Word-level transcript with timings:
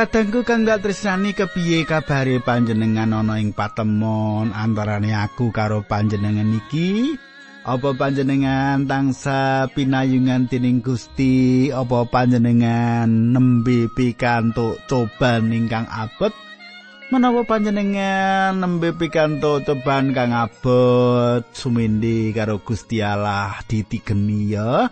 Kadangku 0.00 0.48
kang 0.48 0.64
gak 0.64 0.80
tresnani 0.80 1.36
kepiye 1.36 1.84
kabare 1.84 2.40
panjenengan 2.40 3.12
ana 3.12 3.36
ing 3.36 3.52
patemon 3.52 4.48
antarane 4.48 5.12
aku 5.12 5.52
karo 5.52 5.84
panjenengan 5.84 6.56
iki? 6.56 7.20
Apa 7.68 7.92
panjenengan 7.92 8.88
tangsa 8.88 9.68
pinayungan 9.76 10.48
dening 10.48 10.80
Gusti? 10.80 11.68
Apa 11.68 12.08
panjenengan 12.08 13.12
nembe 13.12 13.92
pikantuk 13.92 14.80
coban 14.88 15.52
ingkang 15.52 15.84
abot? 15.84 16.32
Menawa 17.12 17.44
panjenengan 17.44 18.56
nembe 18.56 18.96
pikantuk 18.96 19.68
coban 19.68 20.16
kang 20.16 20.32
abot 20.32 21.44
sumindi 21.52 22.32
karo 22.32 22.56
Gusti 22.64 23.04
Allah 23.04 23.52
ditigeni 23.68 24.48
ya. 24.48 24.88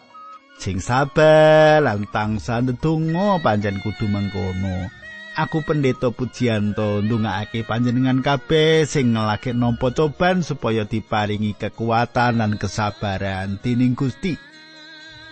sing 0.59 0.83
sabar 0.83 1.79
lan 1.79 2.03
tangsa 2.11 2.59
ndedonga 2.59 3.39
pancen 3.39 3.79
kudu 3.79 4.11
mengkono 4.11 4.98
aku 5.39 5.63
pendeta 5.63 6.11
pujianto 6.11 6.99
ndongaake 6.99 7.63
panjenengan 7.63 8.19
kabeh 8.27 8.83
sing 8.83 9.15
ngelake 9.15 9.55
nampa 9.55 9.95
coban 9.95 10.43
supaya 10.43 10.83
diparingi 10.83 11.55
kekuatan 11.55 12.43
lan 12.43 12.59
kesabaran 12.59 13.63
dening 13.63 13.95
Gusti. 13.95 14.35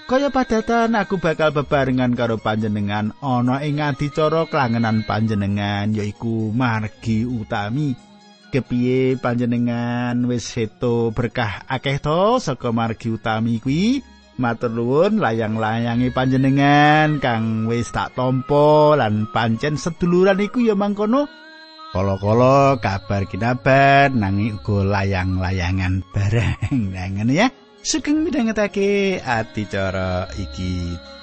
Kaya 0.06 0.30
padatan 0.30 0.94
aku 0.94 1.18
bakal 1.18 1.50
bebarengan 1.50 2.14
karo 2.14 2.38
panjenengan 2.38 3.10
ana 3.18 3.58
ing 3.66 3.82
adicara 3.82 4.46
klangenan 4.46 5.02
panjenengan 5.02 5.90
yaiku 5.90 6.54
margi 6.54 7.26
utami. 7.26 7.98
Kepiye 8.54 9.18
panjenengan? 9.18 10.14
Wis 10.30 10.46
seto 10.46 11.10
berkah 11.10 11.66
akeh 11.66 11.98
to 11.98 12.38
saka 12.38 12.70
margi 12.70 13.10
utami 13.10 13.58
kuwi 13.58 14.06
Matur 14.36 14.68
nuwun 14.68 15.16
layang-layangi 15.16 16.12
panjenengan 16.12 17.16
kang 17.24 17.64
wis 17.64 17.88
tak 17.88 18.12
tampa 18.12 18.92
lan 18.92 19.24
pancen 19.32 19.80
seduluran 19.80 20.36
iku 20.36 20.60
ya 20.60 20.76
mangkono. 20.76 21.24
Kala-kala 21.96 22.76
kabar 22.76 23.24
kinabar 23.24 24.12
nanging 24.12 24.60
uga 24.60 24.84
layang-layangan 24.84 26.04
bareng. 26.12 26.68
Nah 26.92 27.08
ngene 27.08 27.32
ya. 27.32 27.48
Sugeng 27.80 28.28
midhangetake 28.28 29.24
adicara 29.24 30.28
iki. 30.36 31.15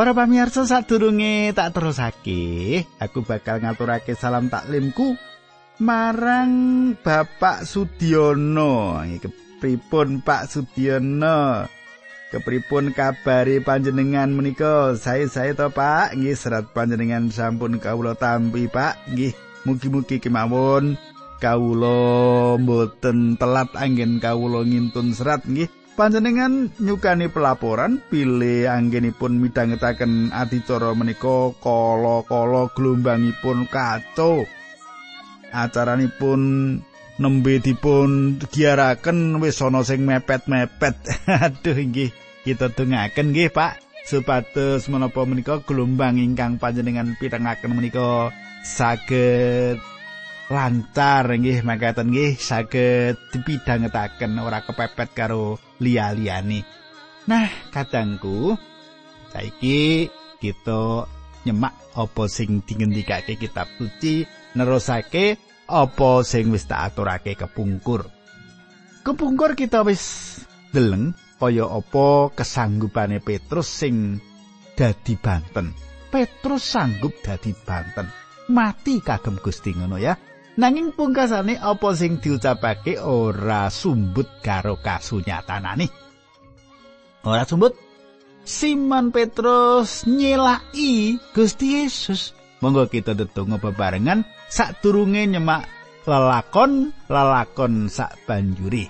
Para 0.00 0.16
pamirsa 0.16 0.64
sadurunge 0.64 1.52
tak 1.52 1.76
terusake, 1.76 2.88
aku 2.96 3.20
bakal 3.20 3.60
ngaturake 3.60 4.16
salam 4.16 4.48
taklimku 4.48 5.12
marang 5.76 6.52
Bapak 6.96 7.68
Sudiono. 7.68 8.96
Kepripun 9.20 10.24
Pak 10.24 10.48
Sudiono? 10.48 11.68
Kepripun 12.32 12.96
kabari 12.96 13.60
panjenengan 13.60 14.32
menika? 14.32 14.96
Saya-saya 14.96 15.52
to 15.52 15.68
Pak, 15.68 16.16
nggih 16.16 16.32
serat 16.32 16.72
panjenengan 16.72 17.28
sampun 17.28 17.76
kawula 17.76 18.16
tampi 18.16 18.72
Pak. 18.72 19.04
Nggih, 19.12 19.36
mugi-mugi 19.68 20.16
kemawon 20.16 20.96
kawula 21.44 22.56
mboten 22.56 23.36
telat 23.36 23.68
anggen 23.76 24.16
kawula 24.16 24.64
ngintun 24.64 25.12
serat 25.12 25.44
nggih. 25.44 25.68
Panjenengan 25.94 26.70
nyukani 26.78 27.30
pelaporan 27.30 28.02
pilih 28.10 28.66
anggenipun 28.66 29.38
midhangetaken 29.38 30.30
adicara 30.34 30.94
menika 30.94 31.54
kala-kala 31.58 32.70
gelombangipun 32.74 33.66
kacau 33.70 34.46
acaranipun 35.50 36.40
nembe 37.20 37.60
dipun 37.60 38.40
giaraken 38.48 39.38
wis 39.44 39.60
ana 39.60 39.84
sing 39.84 40.08
mepet-mepet. 40.08 40.96
Aduh 41.44 41.76
nggih 41.76 42.10
kita 42.42 42.72
dengaken 42.72 43.36
nggih 43.36 43.52
Pak. 43.52 43.84
Supados 44.08 44.88
menapa 44.88 45.22
menika 45.28 45.60
gelombang 45.62 46.16
ingkang 46.16 46.56
panjenengan 46.56 47.14
pirengaken 47.20 47.76
menika 47.76 48.32
saged 48.64 49.76
lancar 50.50 51.30
nggih 51.30 51.62
makaten 51.62 52.10
nggih 52.10 52.34
saged 52.34 53.14
dipidhangetaken 53.30 54.34
ora 54.42 54.66
kepepet 54.66 55.14
karo 55.14 55.62
liya-liyane. 55.78 56.66
Nah, 57.30 57.46
kadangku 57.70 58.58
saiki 59.30 60.10
kita 60.42 61.06
nyemak 61.46 61.94
apa 61.94 62.26
sing 62.26 62.66
dingendikake 62.66 63.38
kitab 63.38 63.70
suci 63.78 64.26
nerusake 64.58 65.38
apa 65.70 66.10
sing 66.26 66.50
wis 66.50 66.66
tak 66.66 66.92
aturake 66.92 67.38
kepungkur. 67.38 68.10
Kepungkur 69.06 69.54
kita 69.54 69.86
wis 69.86 70.02
deleng 70.74 71.14
kaya 71.38 71.64
apa 71.70 72.34
kesanggupane 72.34 73.22
Petrus 73.22 73.70
sing 73.70 74.18
dadi 74.74 75.14
banten. 75.14 75.70
Petrus 76.10 76.74
sanggup 76.74 77.14
dadi 77.22 77.54
banten. 77.54 78.10
Mati 78.50 78.98
kagem 78.98 79.38
Gusti 79.38 79.70
ngono 79.78 79.94
ya. 79.94 80.18
Nanging 80.60 80.92
pungkasane 80.92 81.56
apa 81.56 81.88
sing 81.96 82.20
diucapake 82.20 83.00
ora 83.00 83.72
sumbut 83.72 84.44
karo 84.44 84.76
kasunyatanane. 84.76 85.88
Ora 87.24 87.48
sumbut. 87.48 87.72
Simon 88.44 89.08
Petrus 89.08 90.04
nyelaki 90.04 91.16
Gusti 91.32 91.80
Yesus. 91.80 92.36
Monggo 92.60 92.92
kita 92.92 93.16
ndedonga 93.16 93.56
bebarengan 93.56 94.28
sadurunge 94.52 95.24
nyemak 95.32 95.64
lelakon 96.04 96.92
lelakon 97.08 97.88
sak 97.88 98.20
banjuri. 98.28 98.84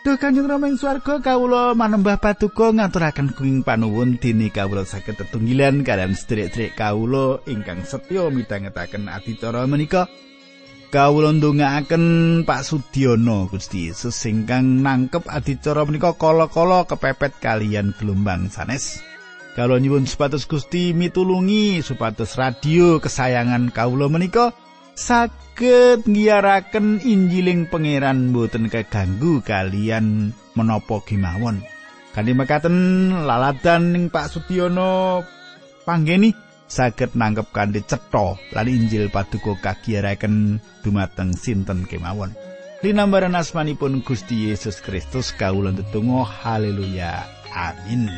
Duh 0.00 0.16
Kanjeng 0.16 0.48
Rama 0.48 0.72
ing 0.72 0.80
swarga 0.80 1.20
kawula 1.20 1.76
manembah 1.76 2.16
patuko 2.16 2.72
ngaturaken 2.72 3.36
kuing 3.36 3.60
panuwun 3.60 4.16
dene 4.16 4.48
kawula 4.48 4.88
saged 4.88 5.20
tetunggilan 5.20 5.84
kalian 5.84 6.16
sedherek-sedherek 6.16 6.80
kawula 6.80 7.44
ingkang 7.44 7.84
setya 7.84 8.32
midhangetaken 8.32 9.12
adicara 9.12 9.68
menika. 9.68 10.08
Kawula 10.90 11.30
ndongaaken 11.30 12.42
Pak 12.42 12.66
Sudiono 12.66 13.46
Gusti 13.46 13.86
Yesus 13.86 14.26
ingkang 14.26 14.82
nangkep 14.82 15.22
adicara 15.30 15.86
menika 15.86 16.18
kala-kala 16.18 16.82
kepepet 16.82 17.38
kalian 17.38 17.94
gelombang 17.94 18.50
sanes. 18.50 18.98
Kalau 19.54 19.78
nyuwun 19.78 20.10
supados 20.10 20.50
Gusti 20.50 20.90
mitulungi 20.90 21.78
supados 21.86 22.34
radio 22.34 22.98
kesayangan 22.98 23.70
kawula 23.70 24.10
menika 24.10 24.50
saged 24.98 26.10
ngiyaraken 26.10 26.98
Injiling 27.06 27.70
Pangeran 27.70 28.34
boten 28.34 28.66
keganggu 28.66 29.46
kalian 29.46 30.34
menapa 30.58 31.06
kemawon. 31.06 31.62
Kanthi 32.10 32.34
mekaten 32.34 32.76
laladan 33.30 33.94
ning 33.94 34.10
Pak 34.10 34.26
Sudiono 34.26 35.22
panggeni 35.86 36.49
saged 36.70 37.18
nangkep 37.18 37.50
kanthi 37.50 37.82
cetha 37.82 38.38
lan 38.54 38.70
Injil 38.70 39.10
paduka 39.10 39.58
kagiyaraken 39.58 40.62
dumateng 40.86 41.34
sinten 41.34 41.84
kemawon. 41.90 42.30
Linambaran 42.80 43.36
asmanipun 43.36 44.00
Gusti 44.06 44.48
Yesus 44.48 44.80
Kristus 44.80 45.36
kawula 45.36 45.74
ndedonga 45.74 46.24
haleluya. 46.24 47.26
Amin. 47.52 48.08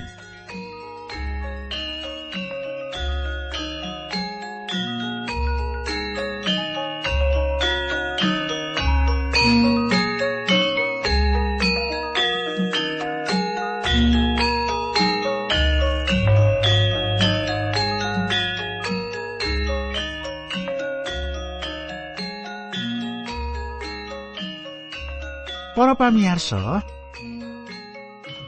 Pamirsa, 26.02 26.82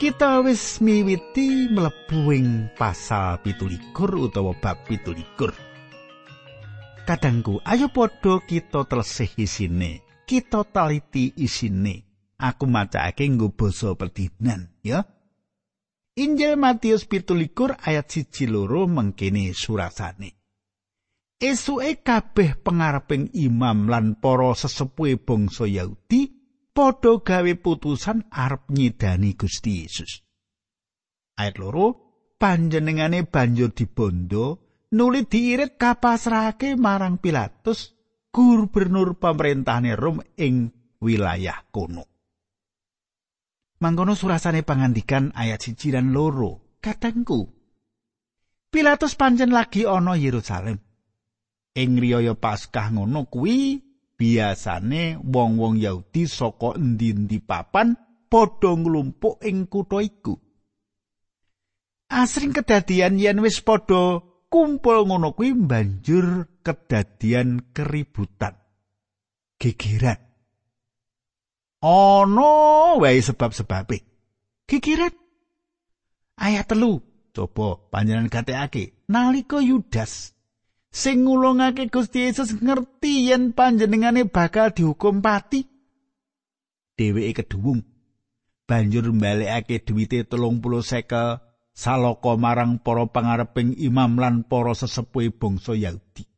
kita 0.03 0.43
wis 0.43 0.83
miwiti 0.83 1.71
mlebu 1.71 2.35
pasal 2.75 3.39
17 3.47 3.95
utawa 3.95 4.59
bab 4.59 4.83
17. 4.91 5.55
Kadangku, 7.07 7.63
ayo 7.63 7.95
padha 7.95 8.43
kita 8.43 8.83
telesih 8.91 9.31
isine. 9.39 10.03
Kita 10.27 10.67
taliti 10.67 11.31
isine. 11.39 12.27
Aku 12.43 12.67
macake 12.67 13.23
nggo 13.23 13.55
basa 13.55 13.95
perdinan, 13.95 14.75
ya. 14.83 15.07
Injil 16.19 16.59
Matius 16.59 17.07
17 17.07 17.55
ayat 17.87 18.07
1 18.11 18.51
loro 18.51 18.91
mengkene 18.91 19.55
surasane. 19.55 20.43
Esuke 21.39 22.03
kabeh 22.03 22.59
pengareping 22.67 23.31
imam 23.31 23.87
lan 23.87 24.19
para 24.19 24.51
sesepuhe 24.59 25.23
bangsa 25.23 25.71
Yahudi 25.71 26.44
padha 26.75 27.23
gawe 27.23 27.53
putusan 27.63 28.27
arep 28.29 28.69
nyidani 28.75 29.39
Gusti 29.39 29.87
Yesus. 29.87 30.21
Ayat 31.39 31.57
loro, 31.63 31.87
panjenengane 32.37 33.25
banjur 33.25 33.71
dibondo 33.71 34.61
nuli 34.93 35.27
diirit 35.27 35.79
kapasrahake 35.79 36.75
marang 36.75 37.23
Pilatus 37.23 37.95
gubernur 38.35 39.17
pemerintahane 39.23 39.95
Rom 39.95 40.19
ing 40.35 40.75
wilayah 40.99 41.63
kono. 41.71 42.05
Mangkono 43.79 44.19
surasane 44.19 44.67
pangandikan 44.67 45.31
ayat 45.35 45.63
siji 45.63 45.95
lan 45.95 46.11
loro, 46.11 46.79
katengku. 46.83 47.47
Pilatus 48.71 49.15
pancen 49.15 49.55
lagi 49.55 49.87
ana 49.87 50.19
Yerusalem. 50.19 50.79
ing 51.75 51.99
riyaya 51.99 52.39
Paskah 52.39 52.95
ngono 52.95 53.27
kuwi 53.27 53.83
biasane 54.15 55.19
wong-wong 55.21 55.79
Yahudi 55.79 56.27
saka 56.27 56.79
endi-endi 56.79 57.39
papan 57.43 57.95
padha 58.31 58.75
nglumpuk 58.75 59.43
ing 59.47 59.67
kutha 59.71 60.03
iku. 60.03 60.35
Asring 62.11 62.55
kedadian 62.55 63.19
yen 63.19 63.43
wis 63.43 63.63
padha 63.63 64.23
kumpul 64.51 65.07
ngono 65.07 65.35
kuwi 65.35 65.55
banjur 65.55 66.47
kedadian 66.63 67.75
keributan. 67.75 68.55
Gegeran. 69.59 70.21
Ono 71.85 72.53
wae 72.99 73.19
sebab-sebabe. 73.23 73.99
Gegeran. 74.67 75.15
Ayat 76.39 76.71
telu. 76.71 77.03
Coba 77.35 77.83
panjenengan 77.91 78.31
gatekake. 78.31 79.07
Nalika 79.11 79.59
Yudas 79.59 80.34
sing 80.95 81.27
ngulungake 81.27 81.91
Gusti 81.91 82.31
Yesus 82.31 82.55
ngerti 82.63 83.27
yen 83.27 83.51
panjenengane 83.51 84.31
bakal 84.31 84.71
dihukum 84.71 85.19
pati. 85.19 85.67
Dheweke 86.95 87.43
keduwung 87.43 87.83
banjur 88.71 89.11
mbalekake 89.11 89.83
duwite 89.83 90.23
30 90.23 90.63
sekel 90.87 91.43
saloko 91.75 92.39
marang 92.39 92.79
para 92.79 93.11
pangareping 93.11 93.75
imam 93.75 94.15
lan 94.23 94.47
para 94.47 94.79
sesepuhe 94.79 95.35
bangsa 95.35 95.75
Yahudi. 95.75 96.31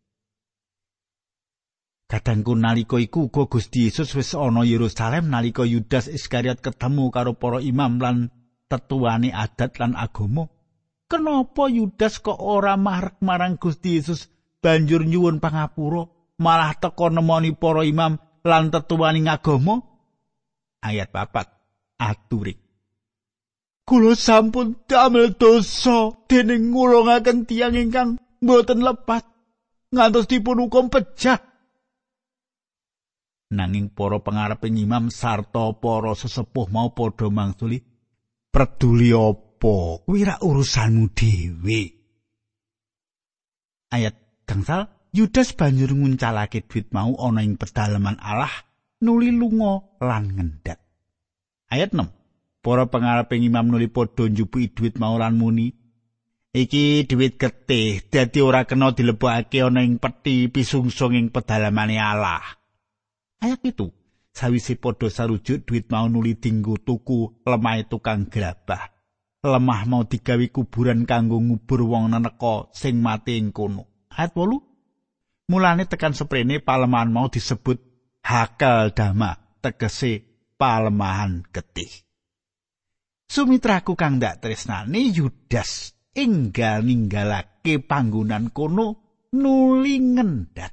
Kadangku 2.08 2.56
nalika 2.56 2.96
iku 2.96 3.28
uga 3.28 3.50
Gusti 3.50 3.90
Yesus 3.90 4.16
wis 4.16 4.32
ana 4.32 4.64
Yerusalem 4.64 5.28
nalika 5.28 5.68
Yudas 5.68 6.08
Iskariot 6.08 6.64
ketemu 6.64 7.12
karo 7.12 7.36
para 7.36 7.60
imam 7.60 8.00
lan 8.00 8.32
tetuane 8.72 9.34
adat 9.36 9.76
lan 9.76 9.92
agama. 9.92 10.48
Kenapa 11.12 11.68
Yudas 11.68 12.24
kok 12.24 12.40
ora 12.40 12.78
marek 12.80 13.20
marang 13.20 13.60
Gusti 13.60 14.00
Yesus 14.00 14.32
banjur 14.66 15.06
nyuwun 15.06 15.38
pangapura 15.38 16.10
malah 16.42 16.74
teka 16.74 17.06
nemoni 17.14 17.54
para 17.54 17.86
imam 17.86 18.18
lan 18.42 18.74
tetuwaning 18.74 19.30
agama? 19.30 19.78
Ayat 20.82 21.14
papat 21.14 21.46
aturik 22.02 22.66
kula 23.86 24.18
sampun 24.18 24.82
damel 24.90 25.38
dosa 25.38 26.10
dening 26.26 26.74
ngulungaken 26.74 27.46
tiyang 27.46 27.78
ingkang 27.78 28.18
boten 28.42 28.82
lepat 28.82 29.22
ngantos 29.94 30.26
dipun 30.26 30.66
hukum 30.66 30.90
pejah. 30.90 31.38
Nanging 33.46 33.94
para 33.94 34.18
pengarep 34.18 34.66
imam 34.66 35.06
sarta 35.14 35.70
para 35.78 36.18
sesepuh 36.18 36.66
mau 36.66 36.90
padha 36.90 37.30
mangsuli 37.30 37.78
peduli 38.50 39.14
apa? 39.14 40.02
Kuwi 40.02 40.26
urusanmu 40.26 41.14
dhewe. 41.14 41.80
Ayat 43.94 44.25
gangsal 44.46 44.88
Yudas 45.16 45.56
banjur 45.56 45.96
nguncalake 45.96 46.68
duit 46.68 46.92
mau 46.92 47.16
ana 47.16 47.40
ing 47.40 47.56
pedalaman 47.56 48.20
Allah 48.20 48.52
nuli 49.00 49.32
lunga 49.32 49.96
lan 50.04 50.28
ngendhat. 50.28 50.76
Ayat 51.72 51.96
6. 51.96 52.12
Para 52.60 52.84
pengareping 52.84 53.48
imam 53.48 53.72
nuli 53.72 53.88
padha 53.88 54.28
njupuki 54.28 54.76
duit 54.76 55.00
mau 55.00 55.16
lan 55.16 55.40
muni, 55.40 55.72
Iki 56.56 57.04
duit 57.04 57.36
getih, 57.36 58.00
dadi 58.08 58.40
ora 58.40 58.64
kena 58.64 58.92
dilebokake 58.96 59.60
ana 59.60 59.84
ing 59.84 60.00
peti 60.00 60.48
pisungsung 60.48 61.12
ing 61.12 61.28
pedalamane 61.28 62.00
Allah. 62.00 62.40
Ayat 63.44 63.60
itu, 63.60 63.92
sawise 64.32 64.80
padha 64.80 65.12
sarujuk 65.12 65.68
duit 65.68 65.88
mau 65.92 66.08
nuli 66.08 66.40
dinggo 66.40 66.80
tuku 66.80 67.44
lemah 67.44 67.84
tukang 67.88 68.32
gerabah. 68.32 68.88
Lemah 69.44 69.84
mau 69.84 70.08
digawe 70.08 70.48
kuburan 70.48 71.04
kanggo 71.04 71.36
ngubur 71.40 71.84
wong 71.84 72.12
neneka 72.12 72.72
sing 72.72 73.04
mati 73.04 73.36
ing 73.36 73.52
kono. 73.52 73.95
Ayat 74.16 74.32
8 74.32 75.52
mulane 75.52 75.84
tekan 75.86 76.16
seprene 76.16 76.58
palemahan 76.58 77.12
mau 77.12 77.28
disebut 77.28 77.78
hakal 78.24 78.90
dama 78.90 79.36
tegese 79.62 80.24
palemahan 80.58 81.44
getih. 81.52 81.90
Sumitraku 83.26 83.98
kang 83.98 84.22
dak 84.22 84.40
tresnane 84.40 85.10
Yudas 85.10 85.94
enggal 86.14 86.86
ninggalake 86.86 87.82
panggonan 87.82 88.54
kono 88.54 89.20
nuli 89.34 89.98
ngendat. 89.98 90.72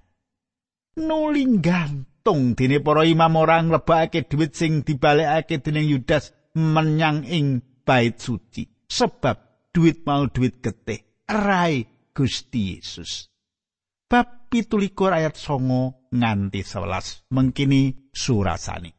Nuli 1.01 1.44
gantung 1.57 2.54
dene 2.54 2.78
para 2.80 3.04
imam 3.04 3.34
orang 3.36 3.74
lebake 3.74 4.30
dhuwit 4.30 4.54
sing 4.54 4.86
dibalekake 4.86 5.60
dening 5.66 5.89
Yudas 5.89 6.31
menyang 6.54 7.25
ing 7.25 7.66
bait 7.81 8.22
suci 8.22 8.69
sebab 8.86 9.69
duit 9.74 10.06
mau 10.06 10.30
duit 10.30 10.62
getih 10.62 11.01
rai 11.25 11.81
Gusti 12.13 12.78
Yesus 12.78 13.33
bab 14.13 14.45
pitulikur 14.54 15.10
ayat 15.10 15.33
songo 15.33 16.05
nganti 16.13 16.62
sewelas 16.62 17.25
mengkini 17.34 18.13
surasani. 18.13 18.93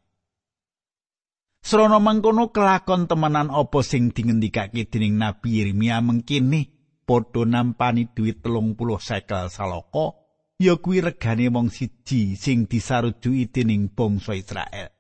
Serono 1.63 2.03
mangkono 2.03 2.51
kelakon 2.51 3.07
temenan 3.07 3.47
opo 3.55 3.87
sing 3.87 4.11
dingendikake 4.11 4.91
dening 4.91 5.15
Nabi 5.15 5.63
Yeremia 5.63 6.03
mengkini 6.03 6.67
padha 7.07 7.47
nampani 7.47 8.11
duit 8.11 8.43
telung 8.43 8.75
puluh 8.75 8.99
sekel 8.99 9.55
saloko 9.55 10.19
ya 10.59 10.75
kuwi 10.83 10.99
regane 10.99 11.47
wong 11.47 11.71
siji 11.71 12.35
sing 12.35 12.67
disarujui 12.67 13.47
dening 13.55 13.95
bangsa 13.95 14.35
Israel. 14.35 14.91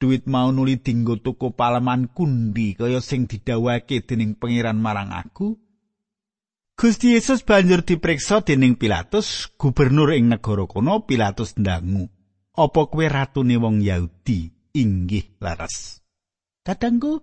Duit 0.00 0.24
mau 0.24 0.48
nuli 0.56 0.80
dinggo 0.80 1.20
tuku 1.20 1.52
palaman 1.52 2.16
kundi 2.16 2.72
kaya 2.80 3.04
sing 3.04 3.28
didhawuhake 3.28 4.08
dening 4.08 4.40
pangeran 4.40 4.80
marang 4.80 5.12
aku 5.12 5.67
Gusti 6.78 7.18
Yesus 7.18 7.42
banjur 7.42 7.82
diperiksa 7.82 8.46
dening 8.46 8.78
Pilatus, 8.78 9.50
gubernur 9.58 10.14
ing 10.14 10.30
negara 10.30 10.62
kono. 10.70 11.02
Pilatus 11.02 11.58
ndangu, 11.58 12.06
"Apa 12.54 12.86
kowe 12.86 13.02
ratune 13.02 13.58
wong 13.58 13.82
Yahudi?" 13.82 14.54
Inggih, 14.78 15.42
laras. 15.42 15.98
Kadangku, 16.62 17.18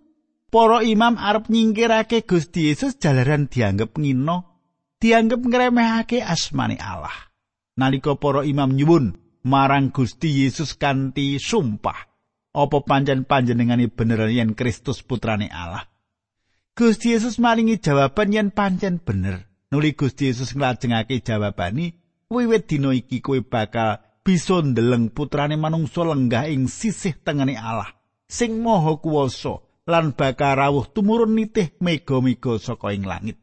para 0.52 0.84
imam 0.84 1.16
arep 1.16 1.48
nyingkirake 1.48 2.28
Gusti 2.28 2.68
Yesus 2.68 3.00
jalaran 3.00 3.48
dianggep 3.48 3.96
ngino, 3.96 4.60
dianggep 5.00 5.40
ngremehake 5.40 6.20
asmane 6.20 6.76
Allah. 6.76 7.16
Nalika 7.80 8.20
para 8.20 8.44
imam 8.44 8.76
nyuwun 8.76 9.16
marang 9.48 9.96
Gusti 9.96 10.44
Yesus 10.44 10.76
kanthi 10.76 11.40
sumpah, 11.40 12.12
"Apa 12.52 12.84
pancen 12.84 13.24
panjenengane 13.24 13.88
bener 13.88 14.28
yen 14.36 14.52
Kristus 14.52 15.00
putrane 15.00 15.48
Allah?" 15.48 15.95
Gusti 16.76 17.16
Yesus 17.16 17.40
maringi 17.40 17.80
jawaban 17.80 18.36
yen 18.36 18.52
pancen 18.52 19.00
bener. 19.00 19.48
Nuli 19.72 19.96
Gusti 19.96 20.28
Yesus 20.28 20.52
nglajengake 20.60 21.24
jawabani, 21.24 21.96
wiwit 22.28 22.68
dina 22.68 22.92
iki 22.92 23.24
kowe 23.24 23.40
bakal 23.40 24.04
bisa 24.28 24.60
ndeleng 24.60 25.08
putrane 25.16 25.56
manungsa 25.56 26.04
lenggah 26.04 26.52
ing 26.52 26.68
sisih 26.68 27.16
tengene 27.24 27.56
Allah 27.56 27.96
sing 28.28 28.60
maha 28.60 29.00
kuwasa 29.00 29.64
lan 29.88 30.20
bakal 30.20 30.60
rawuh 30.60 30.84
tumurun 30.92 31.32
nitih 31.32 31.72
mega-mega 31.80 32.60
saka 32.60 32.92
ing 32.92 33.08
langit. 33.08 33.40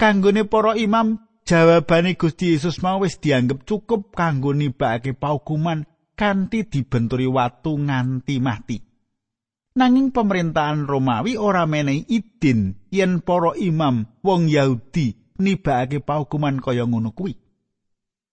Kanggone 0.00 0.48
para 0.48 0.80
imam, 0.80 1.20
jawabane 1.44 2.16
Gusti 2.16 2.56
Yesus 2.56 2.80
mau 2.80 3.04
wis 3.04 3.20
dianggep 3.20 3.68
cukup 3.68 4.16
kanggo 4.16 4.56
nibake 4.56 5.12
paukuman 5.12 5.84
kanthi 6.16 6.64
dibenturi 6.64 7.28
watu 7.28 7.76
nganti 7.76 8.40
mati. 8.40 8.87
Nanging 9.78 10.10
pemerintahan 10.10 10.90
Romawi 10.90 11.38
ora 11.38 11.62
menehi 11.70 12.02
idin 12.10 12.74
yen 12.90 13.22
para 13.22 13.54
imam 13.54 14.10
wong 14.26 14.50
Yahudi 14.50 15.14
nibakake 15.38 16.02
paukuman 16.02 16.58
kaya 16.58 16.82
ngono 16.82 17.14
kuwi. 17.14 17.38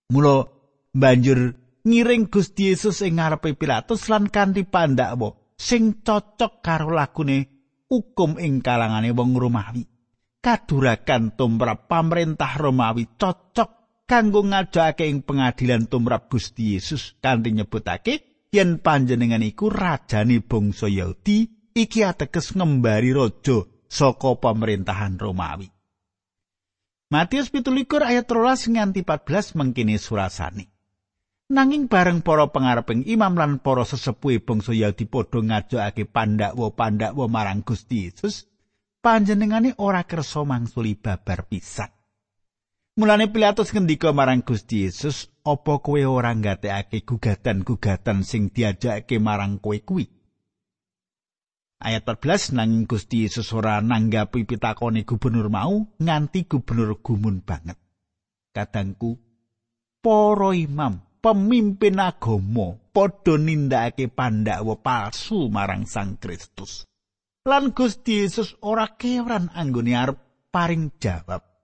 Mula 0.10 0.50
banjur 0.90 1.54
ngiring 1.86 2.34
Gusti 2.34 2.74
Yesus 2.74 3.06
ing 3.06 3.22
ngarepe 3.22 3.54
Pilatus 3.54 4.10
lan 4.10 4.34
kanthi 4.34 4.66
pandhakwa 4.66 5.38
sing 5.54 6.02
cocok 6.02 6.66
karo 6.66 6.90
lakune 6.90 7.46
hukum 7.86 8.42
ing 8.42 8.66
kalangane 8.66 9.14
wong 9.14 9.38
Romawi. 9.38 9.86
Kadurakan 10.42 11.38
tumrap 11.38 11.86
pamerintah 11.86 12.58
Romawi 12.58 13.06
cocok 13.18 14.04
kanggo 14.10 14.46
ngajake 14.46 15.06
ing 15.06 15.22
pengadilan 15.22 15.86
tumrap 15.86 16.30
Gusti 16.30 16.78
Yesus 16.78 17.18
kanthi 17.22 17.54
nyebutake 17.54 18.35
yen 18.56 18.80
panjenengan 18.80 19.44
iku 19.44 19.68
rajane 19.68 20.40
bangsa 20.40 20.88
Yahudi 20.88 21.72
iki 21.76 22.08
ateges 22.08 22.56
ngembari 22.56 23.12
raja 23.12 23.68
saka 23.92 24.40
pemerintahan 24.40 25.20
Romawi. 25.20 25.68
Matius 27.12 27.52
17 27.52 27.86
ayat 28.02 28.26
13 28.26 28.76
nganti 28.80 29.02
14 29.04 29.60
mengkini 29.60 30.00
surasane. 30.00 30.72
Nanging 31.46 31.86
bareng 31.86 32.26
para 32.26 32.50
pengareping 32.50 33.06
imam 33.06 33.38
lan 33.38 33.62
para 33.62 33.86
sesepuhe 33.86 34.42
bangsa 34.42 34.74
Yahudi 34.74 35.06
padha 35.06 35.46
ngajokake 35.46 36.10
pandhakwa-pandhakwa 36.10 37.30
marang 37.30 37.62
Gusti 37.62 38.10
Yesus, 38.10 38.50
panjenengane 39.06 39.78
ora 39.78 40.02
kersa 40.10 40.42
mangsuli 40.42 40.98
babar 40.98 41.46
pisan. 41.46 41.95
Mulane 42.96 43.28
Pilatus 43.28 43.76
ngendika 43.76 44.16
marang 44.16 44.40
Gusti 44.40 44.88
Yesus, 44.88 45.28
"Apa 45.44 45.84
kowe 45.84 46.00
ora 46.08 46.32
nggatekake 46.32 47.04
gugatan-gugatan 47.04 48.24
sing 48.24 48.48
diajakake 48.56 49.20
marang 49.20 49.60
kowe 49.60 49.76
kuwi?" 49.84 50.08
Ayat 51.84 52.08
14 52.08 52.56
nanging 52.56 52.88
Gusti 52.88 53.28
Yesus 53.28 53.52
ora 53.52 53.84
nanggapi 53.84 54.48
pitakone 54.48 55.04
gubernur 55.04 55.52
mau 55.52 55.84
nganti 56.00 56.48
gubernur 56.48 57.04
gumun 57.04 57.44
banget. 57.44 57.76
Kadangku, 58.56 59.20
para 60.00 60.56
imam 60.56 61.04
pemimpin 61.20 62.00
agama 62.00 62.80
padha 62.96 63.36
nindakake 63.36 64.08
pandhawa 64.08 64.80
palsu 64.80 65.52
marang 65.52 65.84
Sang 65.84 66.16
Kristus. 66.16 66.88
Lan 67.44 67.76
Gusti 67.76 68.24
Yesus 68.24 68.56
ora 68.64 68.88
kewan 68.96 69.52
anggone 69.52 70.00
arep 70.00 70.48
paring 70.48 70.96
jawab. 70.96 71.55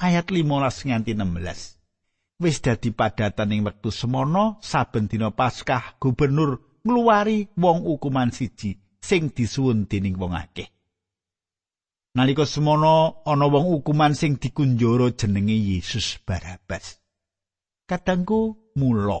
Ayat 0.00 0.32
15 0.32 0.88
nganti 0.88 1.12
16. 1.12 2.40
Wis 2.40 2.64
dadi 2.64 2.88
padatan 2.88 3.52
ing 3.52 3.68
wektu 3.68 3.92
semono 3.92 4.56
saben 4.64 5.12
dina 5.12 5.28
Paskah 5.28 6.00
gubernur 6.00 6.80
ngluwari 6.88 7.52
wong 7.60 7.84
hukuman 7.84 8.32
siji 8.32 8.80
sing 8.96 9.28
disuwun 9.28 9.84
dening 9.84 10.16
wong 10.16 10.32
akeh. 10.32 10.72
Nalika 12.16 12.48
semono 12.48 13.20
ana 13.28 13.44
wong 13.44 13.76
hukuman 13.76 14.16
sing 14.16 14.40
dikunjara 14.40 15.12
jenenge 15.12 15.52
Yesus 15.52 16.16
Barabas. 16.24 16.96
Kadangku 17.84 18.72
mula. 18.80 19.20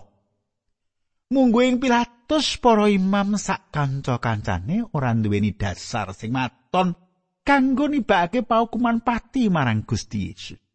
Munggu 1.28 1.60
ing 1.60 1.76
Pilatus 1.76 2.56
para 2.56 2.88
imam 2.88 3.36
sak 3.36 3.68
kanca-kancane 3.68 4.88
ora 4.96 5.12
duweni 5.12 5.52
dasar 5.60 6.16
sing 6.16 6.32
maton 6.32 6.96
kanggo 7.44 7.84
nibake 7.84 8.48
paukuman 8.48 9.04
pati 9.04 9.52
marang 9.52 9.84
Gusti 9.84 10.32
Yesus. 10.32 10.69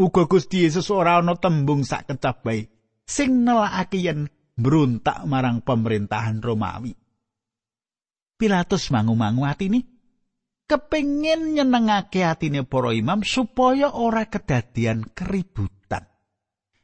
Uga 0.00 0.24
Gusti 0.24 0.64
Yesus 0.64 0.88
ora 0.88 1.20
ana 1.20 1.36
tembung 1.36 1.84
sak 1.84 2.08
kecap 2.08 2.40
bae 2.40 2.64
sing 3.04 3.44
nelakake 3.44 4.00
yen 4.00 4.32
mbrontak 4.56 5.28
marang 5.28 5.60
pemerintahan 5.60 6.40
Romawi. 6.40 6.96
Pilatus 8.40 8.88
mangu-mangu 8.88 9.44
atine 9.44 9.84
kepengin 10.64 11.52
nyenengake 11.52 12.24
atine 12.24 12.64
para 12.64 12.96
imam 12.96 13.20
supaya 13.20 13.92
ora 13.92 14.24
kedadian 14.24 15.04
keributan. 15.12 16.08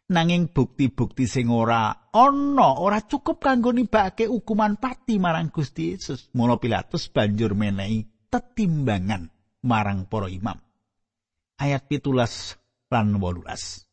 nanging 0.06 0.54
bukti-bukti 0.54 1.26
sing 1.26 1.50
ora 1.50 2.10
ana 2.14 2.78
ora 2.78 3.02
cukup 3.02 3.42
kanggo 3.42 3.74
nibake 3.74 4.30
hukuman 4.30 4.78
pati 4.78 5.18
marang 5.18 5.50
Gusti 5.50 5.94
Yesus. 5.94 6.30
Mula 6.36 6.60
Pilatus 6.62 7.10
banjur 7.10 7.58
menehi 7.58 8.06
tetimbangan 8.30 9.32
marang 9.66 10.06
para 10.06 10.30
imam. 10.30 10.58
Ayat 11.56 11.88
pitulas 11.88 12.60
lan 12.90 13.18
wolulas. 13.18 13.86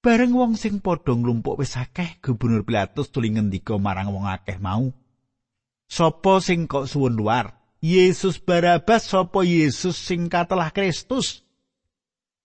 Bareng 0.00 0.32
wong 0.32 0.56
sing 0.56 0.80
padha 0.80 1.12
nglumpuk 1.12 1.60
wis 1.60 1.76
akeh, 1.76 2.24
Gubernur 2.24 2.64
Pilatus 2.64 3.12
tuli 3.12 3.36
ngendika 3.36 3.76
marang 3.76 4.16
wong 4.16 4.24
akeh 4.24 4.56
mau. 4.56 4.88
Sopo 5.84 6.40
sing 6.40 6.64
kok 6.64 6.88
suwun 6.88 7.20
luar? 7.20 7.52
Yesus 7.84 8.40
Barabas 8.40 9.08
sapa 9.08 9.44
Yesus 9.44 9.96
sing 9.96 10.32
katelah 10.32 10.72
Kristus? 10.72 11.44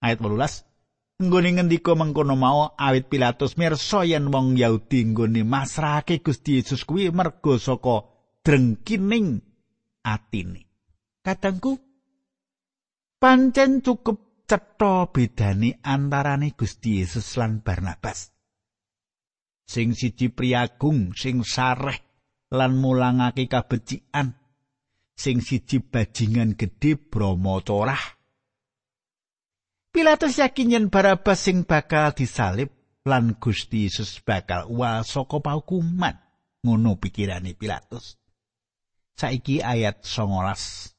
Ayat 0.03 0.19
18. 0.19 0.65
nggone 1.15 1.49
ngendika 1.55 1.95
mengkono 1.95 2.35
mau 2.35 2.75
awit 2.75 3.07
Pilatus 3.07 3.55
mirsa 3.55 4.03
yen 4.03 4.27
wong 4.27 4.59
Yahudi 4.59 5.15
nggone 5.15 5.47
masrahake 5.47 6.19
Gusti 6.19 6.59
Yesus 6.59 6.83
kuwi 6.83 7.07
merga 7.15 7.55
saka 7.55 8.03
drengkining 8.43 9.39
atine. 10.03 10.67
Kadangku 11.23 11.79
pancen 13.15 13.79
cukup 13.79 14.34
cetha 14.45 15.09
bedane 15.09 15.81
antarane 15.81 16.53
Gusti 16.53 17.01
Yesus 17.01 17.37
lan 17.37 17.65
Barnabas. 17.65 18.31
Sing 19.65 19.97
siji 19.97 20.29
priagung 20.29 21.17
sing 21.17 21.41
sareh 21.41 21.97
lan 22.53 22.77
mulangake 22.77 23.49
kabecikan. 23.49 24.37
Sing 25.17 25.41
siji 25.41 25.81
bajingan 25.81 26.53
gedhe 26.53 26.99
Brahma 26.99 27.63
corah. 27.65 28.03
Pilatus 29.89 30.37
yakin 30.37 30.75
yen 30.75 30.85
Barabas 30.91 31.47
sing 31.47 31.63
bakal 31.63 32.11
disalib 32.11 32.69
lan 33.07 33.39
Gusti 33.39 33.87
Yesus 33.87 34.19
bakal 34.21 34.67
uwal 34.69 35.07
saka 35.07 35.39
paukuman. 35.39 36.19
Ngono 36.61 36.99
pikirane 36.99 37.55
Pilatus. 37.55 38.19
Saiki 39.15 39.63
ayat 39.63 40.03
19. 40.03 40.94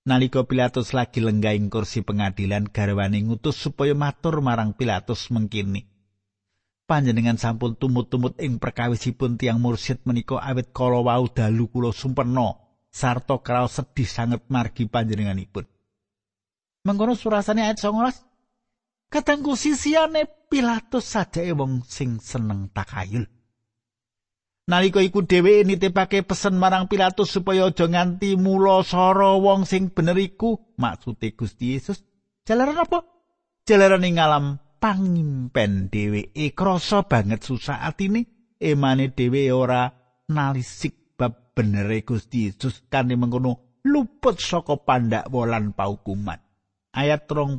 Nalika 0.00 0.48
Pilatus 0.48 0.96
lagi 0.96 1.20
lenggah 1.20 1.52
ing 1.52 1.68
kursi 1.68 2.00
pengadilan 2.00 2.72
garwane 2.72 3.20
ngutus 3.20 3.60
supaya 3.60 3.92
matur 3.92 4.40
marang 4.40 4.72
Pilatus 4.72 5.28
mengkini. 5.28 5.84
Panjenengan 6.88 7.36
sampun 7.36 7.76
tumut-tumut 7.76 8.40
ing 8.40 8.56
perkawisipun 8.56 9.36
tiang 9.36 9.60
mursid 9.60 10.00
menika 10.08 10.40
awit 10.40 10.72
kala 10.72 11.04
wau 11.04 11.28
dalu 11.28 11.68
kula 11.68 11.92
sumpena 11.92 12.56
sarta 12.88 13.44
kraos 13.44 13.76
sedih 13.76 14.08
sanget 14.08 14.42
margi 14.48 14.88
panjenenganipun. 14.88 15.68
Mengkono 16.88 17.12
surasane 17.12 17.68
ayat 17.68 17.84
19. 17.84 19.12
Katangku 19.12 19.52
sisiane 19.52 20.24
Pilatus 20.48 21.12
sajake 21.12 21.52
wong 21.52 21.84
sing 21.84 22.24
seneng 22.24 22.72
takayul. 22.72 23.28
Nalika 24.68 25.00
iku 25.00 25.24
dheweke 25.24 25.64
nitipake 25.64 26.22
pesen 26.22 26.60
marang 26.60 26.86
Pilatus 26.86 27.32
supaya 27.32 27.72
aja 27.72 27.88
nganti 27.88 28.36
mula 28.36 28.84
sara 28.84 29.34
wong 29.38 29.64
sing 29.64 29.90
bener 29.90 30.18
iku 30.20 30.76
maksude 30.76 31.32
Gusti 31.34 31.74
Yesus. 31.74 32.04
Jalaran 32.44 32.78
apa? 32.78 33.02
Jalaran 33.64 34.04
ing 34.04 34.20
alam 34.20 34.60
pangimpen 34.78 35.88
dheweke 35.88 36.52
krasa 36.54 37.08
banget 37.08 37.42
susah 37.42 37.82
atine 37.82 38.54
emane 38.60 39.10
dhewe 39.16 39.50
ora 39.50 39.90
nalisik 40.30 41.18
bab 41.18 41.56
benere 41.56 42.06
Gusti 42.06 42.46
Yesus 42.46 42.86
kanthi 42.86 43.18
mengkono 43.18 43.70
luput 43.84 44.38
saka 44.38 44.76
pandak 44.76 45.26
wolan 45.32 45.72
paukuman. 45.72 46.38
ayat 46.94 47.26
30 47.26 47.58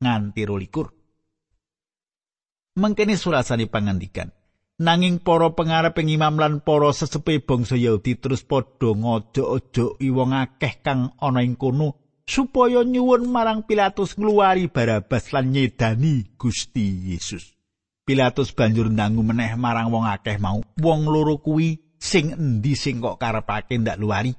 nganti 0.00 0.42
22. 0.44 2.80
Mengkene 2.80 3.16
surasane 3.16 3.66
pangandikan. 3.68 4.32
Nanging 4.80 5.20
para 5.20 5.52
pengarep 5.52 6.00
imam 6.00 6.40
lan 6.40 6.64
para 6.64 6.88
sesepe 6.96 7.36
bangsa 7.44 7.76
Yahudi 7.76 8.16
terus 8.16 8.40
padha 8.48 8.96
ngojo-ojo 8.96 10.00
wong 10.00 10.32
akeh 10.32 10.80
kang 10.80 11.12
ana 11.20 11.44
ing 11.44 11.60
kono 11.60 12.00
supaya 12.24 12.80
nyuwun 12.80 13.28
marang 13.28 13.68
Pilatus 13.68 14.16
ngluwari 14.16 14.72
Barabas 14.72 15.36
lan 15.36 15.52
nyedani 15.52 16.32
Gusti 16.40 17.12
Yesus. 17.12 17.60
Pilatus 18.08 18.56
banjur 18.56 18.88
ndangu 18.88 19.20
meneh 19.20 19.52
marang 19.60 19.92
wong 19.92 20.08
akeh 20.08 20.40
mau, 20.40 20.64
wong 20.80 21.12
loro 21.12 21.44
kuwi 21.44 22.00
sing 22.00 22.32
endi 22.32 22.72
sing 22.72 23.04
kok 23.04 23.20
karepake 23.20 23.76
ndak 23.76 24.00
luwari? 24.00 24.32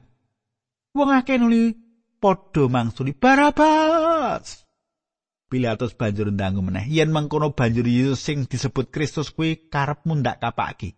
Wong 0.98 1.10
akeh 1.22 1.38
nuli 1.38 1.70
padha 2.18 2.66
mangsuli 2.66 3.14
Barabas. 3.14 4.71
Pilatus 5.52 5.92
banjur 6.00 6.32
ndangu 6.32 6.64
meneh 6.64 6.88
yen 6.88 7.12
mengkono 7.12 7.52
banjur 7.52 7.84
Yesus 7.84 8.24
sing 8.24 8.48
disebut 8.48 8.88
Kristus 8.88 9.36
kuwi 9.36 9.68
karepmu 9.68 10.24
ndak 10.24 10.40
kapake. 10.40 10.96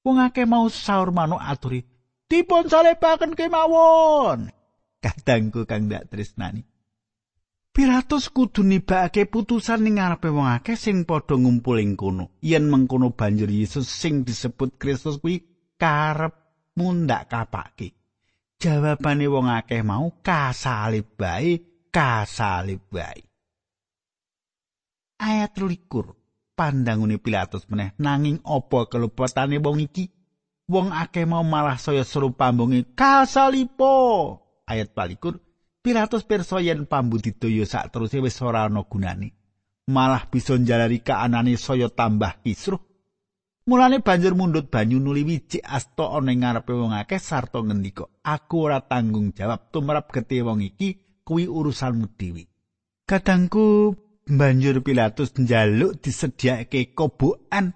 Wong 0.00 0.16
akeh 0.16 0.48
mau 0.48 0.64
saur 0.72 1.12
manuk 1.12 1.44
aturi, 1.44 1.84
"Dipun 2.24 2.72
salebaken 2.72 3.36
kemawon." 3.36 4.48
Kadangku 5.04 5.68
kang 5.68 5.92
ndak 5.92 6.08
tresnani. 6.08 6.64
Pilatus 7.76 8.32
kudu 8.32 8.64
nibake 8.64 9.28
putusan 9.28 9.84
ning 9.84 10.00
ngarepe 10.00 10.32
wong 10.32 10.48
akeh 10.48 10.80
sing 10.80 11.04
padha 11.04 11.36
ngumpul 11.36 11.76
ing 11.84 12.00
kono. 12.00 12.32
Yen 12.40 12.72
mengkono 12.72 13.12
banjur 13.12 13.52
Yesus 13.52 13.92
sing 13.92 14.24
disebut 14.24 14.80
Kristus 14.80 15.20
kuwi 15.20 15.44
karepmu 15.76 17.04
ndak 17.04 17.28
kapake. 17.28 17.92
jawabane 18.62 19.26
wong 19.26 19.50
akeh 19.50 19.82
mau 19.82 20.14
kasalib 20.22 21.18
bae 21.18 21.58
kasalib 21.92 22.80
bae 22.88 23.20
ayat 25.22 25.54
23 25.54 26.56
pandangune 26.58 27.22
Pilatus 27.22 27.70
meneh 27.70 27.94
nanging 28.02 28.42
apa 28.42 28.90
kelupatane 28.90 29.62
wong 29.62 29.86
iki? 29.86 30.10
Wong 30.72 30.94
akeh 30.94 31.26
mau 31.28 31.44
malah 31.44 31.76
saya 31.76 32.02
seru 32.06 32.32
pambunge 32.32 32.96
kasalipo! 32.96 33.92
Ayat 34.66 34.94
24 34.94 35.38
Pilatus 35.82 36.22
pirsa 36.22 36.62
yen 36.62 36.86
pambudidaya 36.86 37.66
sak 37.66 37.90
teruse 37.90 38.22
wis 38.22 38.38
ora 38.38 38.70
ana 38.70 38.86
gunane. 38.86 39.34
Malah 39.90 40.30
bisa 40.30 40.54
njalari 40.54 41.02
kaanane 41.02 41.58
saya 41.58 41.90
tambah 41.90 42.38
kisruh. 42.46 42.78
Mulane 43.66 43.98
banjur 43.98 44.38
mundut 44.38 44.70
banyu 44.70 45.02
nuli 45.02 45.26
wiji 45.26 45.58
asta 45.58 46.14
ana 46.14 46.30
ngarepe 46.30 46.70
wong 46.70 46.94
akeh 46.94 47.18
sarta 47.18 47.58
ngendika, 47.58 48.06
"Aku 48.22 48.70
ora 48.70 48.78
tanggung 48.78 49.34
jawab 49.34 49.74
tumrap 49.74 50.14
getih 50.14 50.46
wong 50.46 50.62
iki 50.62 51.01
kuwi 51.24 51.46
urusanmu 51.48 52.06
dhewe. 52.18 52.46
Kadangku 53.06 53.96
banjur 54.26 54.82
Pilatus 54.82 55.34
njaluk 55.38 56.02
disediakake 56.02 56.94
kobokan 56.94 57.74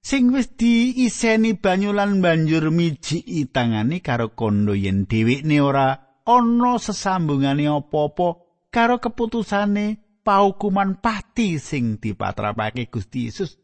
sing 0.00 0.32
wis 0.32 0.48
diiseni 0.56 1.56
banyu 1.56 1.92
lan 1.92 2.20
banjur 2.24 2.70
miji 2.70 3.24
tangane 3.54 4.00
karo 4.00 4.28
kondo 4.36 4.74
yen 4.74 5.04
dhewekne 5.08 5.60
ora 5.60 5.86
ana 6.24 6.72
sesambungane 6.78 7.68
apa-apa 7.68 8.28
karo 8.74 8.96
keputusane 8.98 10.20
paukuman 10.24 11.00
pati 11.04 11.60
sing 11.60 12.00
dipatrapake 12.00 12.88
Gusti 12.88 13.28
Yesus. 13.28 13.60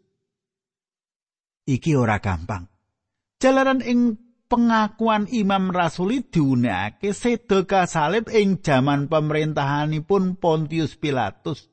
Iki 1.64 1.96
ora 1.96 2.20
gampang. 2.20 2.68
Jalaran 3.40 3.80
ing 3.80 4.29
pengakuan 4.50 5.30
Imam 5.30 5.71
Rasuli 5.71 6.26
diunekake 6.26 7.14
sedo 7.14 7.62
kasalib 7.71 8.26
ing 8.35 8.59
jaman 8.59 9.07
pemerintahanipun 9.07 10.42
Pontius 10.42 10.99
Pilatus. 10.99 11.71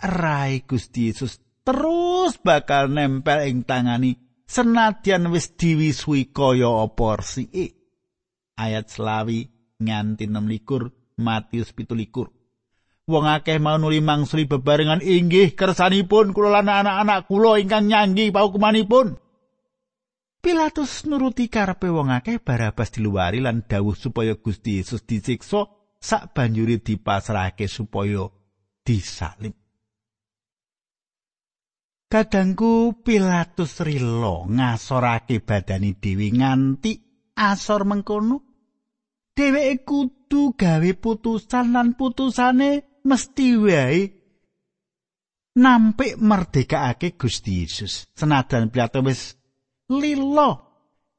Rai 0.00 0.64
Gusti 0.64 1.10
Yesus 1.10 1.42
terus 1.60 2.40
bakal 2.40 2.88
nempel 2.88 3.44
ing 3.44 3.68
tangani 3.68 4.16
senadyan 4.48 5.28
wis 5.28 5.52
diwisui 5.52 6.32
kaya 6.32 6.88
apa 6.88 7.20
resike 7.20 7.76
ayat 8.56 8.88
selawi 8.88 9.44
nganti 9.76 10.24
16 10.24 11.20
Matius 11.20 11.76
17 11.76 12.40
Wong 13.10 13.26
akeh 13.26 13.58
mau 13.58 13.74
nuli 13.74 13.98
mangsuli 13.98 14.46
bebarengan 14.46 15.02
inggih 15.02 15.58
kersanipun 15.58 16.30
kula 16.30 16.62
lan 16.62 16.70
anak-anak 16.70 17.26
kula 17.26 17.58
ingkang 17.58 17.90
nyanyi 17.90 18.30
paukumanipun. 18.30 19.18
Pilatus 20.40 21.04
nuruti 21.04 21.52
karepe 21.52 21.92
wong 21.92 22.08
akeh 22.08 22.40
Barabas 22.40 22.88
diluwari 22.88 23.44
lan 23.44 23.60
dawuh 23.68 23.92
supaya 23.92 24.40
Gusti 24.40 24.80
Yesus 24.80 25.04
disiksa 25.04 25.68
sak 26.00 26.32
banjuri 26.32 26.80
dipasrahake 26.80 27.68
supaya 27.68 28.24
disalib. 28.80 29.52
Kadangku 32.10 33.04
Pilatus 33.04 33.84
rilo 33.84 34.48
ngasorake 34.48 35.44
badani 35.44 35.94
dewi 36.00 36.32
nganti 36.32 36.92
asor 37.36 37.84
mengkono. 37.84 38.48
Dheweke 39.36 39.84
kudu 39.84 40.58
gawe 40.58 40.90
putusan 40.98 41.70
lan 41.76 41.94
putusane 41.94 43.00
mesti 43.04 43.48
wae 43.56 44.00
nampik 45.60 46.16
merdekake 46.18 47.14
Gusti 47.14 47.62
Yesus. 47.62 48.08
Senajan 48.16 48.72
Pilatus 48.72 49.04
wis 49.06 49.22
lilo 49.90 50.50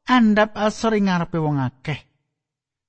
andhap 0.08 0.56
asor 0.56 0.96
ing 0.96 1.12
ngarepe 1.12 1.38
wong 1.44 1.60
akeh. 1.60 2.00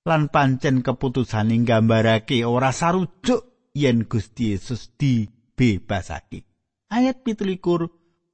Lan 0.06 0.30
pancen 0.34 0.82
keputusan 0.86 1.50
ing 1.54 1.62
gambarake 1.66 2.46
ora 2.46 2.70
sarujuk 2.70 3.70
yen 3.74 4.06
Gusti 4.06 4.54
Yesus 4.54 4.94
dibebasake. 4.98 6.46
Ayat 6.90 7.22
17, 7.26 7.58